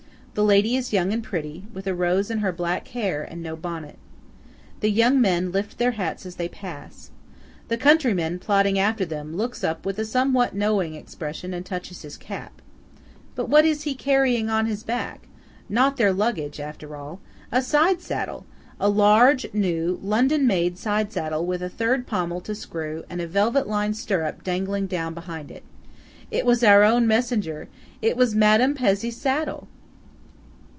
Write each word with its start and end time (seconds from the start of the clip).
The 0.33 0.45
lady 0.45 0.77
is 0.77 0.93
young 0.93 1.11
and 1.11 1.21
pretty, 1.21 1.65
with 1.73 1.87
a 1.87 1.93
rose 1.93 2.31
in 2.31 2.37
her 2.37 2.53
black 2.53 2.87
hair, 2.87 3.21
and 3.21 3.43
no 3.43 3.53
bonnet. 3.57 3.97
The 4.79 4.89
young 4.89 5.19
men 5.19 5.51
lift 5.51 5.77
their 5.77 5.91
hats 5.91 6.25
as 6.25 6.35
they 6.37 6.47
pass. 6.47 7.11
The 7.67 7.75
countryman, 7.75 8.39
plodding 8.39 8.79
after 8.79 9.03
them, 9.03 9.35
looks 9.35 9.61
up 9.61 9.85
with 9.85 9.99
a 9.99 10.05
somewhat 10.05 10.55
knowing 10.55 10.93
expression 10.95 11.53
and 11.53 11.65
touches 11.65 12.03
his 12.03 12.15
cap. 12.15 12.61
But 13.35 13.49
what 13.49 13.65
is 13.65 13.83
he 13.83 13.93
carrying 13.93 14.49
on 14.49 14.67
his 14.67 14.83
back? 14.83 15.27
Not 15.67 15.97
their 15.97 16.13
luggage, 16.13 16.61
after 16.61 16.95
all. 16.95 17.19
A 17.51 17.61
side 17.61 17.99
saddle! 17.99 18.45
A 18.79 18.87
large, 18.87 19.47
new, 19.53 19.99
London 20.01 20.47
made 20.47 20.77
side 20.77 21.11
saddle, 21.11 21.45
with 21.45 21.61
a 21.61 21.67
third 21.67 22.07
pommel 22.07 22.39
to 22.39 22.55
screw, 22.55 23.03
and 23.09 23.19
a 23.19 23.27
velvet 23.27 23.67
lined 23.67 23.97
stirrup 23.97 24.45
dangling 24.45 24.87
down 24.87 25.13
behind. 25.13 25.51
It 26.31 26.45
was 26.45 26.63
our 26.63 26.83
own 26.83 27.05
messenger–it 27.05 28.15
was 28.15 28.33
Madame 28.33 28.75
Pezzé's 28.75 29.17
saddle! 29.17 29.67